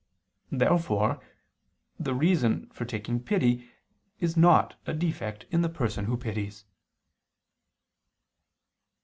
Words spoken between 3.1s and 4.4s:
pity, is